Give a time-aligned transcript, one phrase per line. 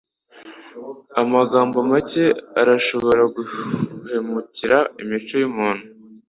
[1.21, 2.25] Amagambo make
[2.61, 5.85] arashobora guhemukira imico yumuntu.